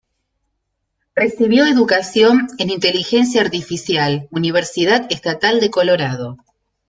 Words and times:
Recibió 1.13 1.67
educación 1.67 2.47
en 2.57 2.69
lA 2.69 4.27
Universidad 4.31 5.05
Estatal 5.11 5.59
de 5.59 5.69
Colorado. 5.69 6.37